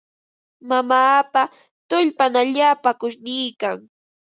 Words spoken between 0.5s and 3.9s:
Mamaapa tullpan allaapa qushniikan.